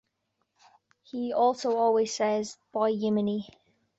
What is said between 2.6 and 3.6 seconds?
'By Yiminy!'.